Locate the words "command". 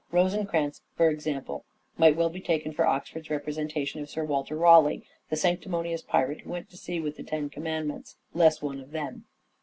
7.51-7.87